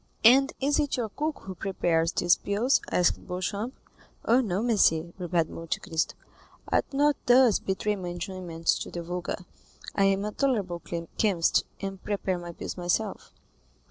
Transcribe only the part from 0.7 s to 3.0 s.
it your cook who prepares these pills?"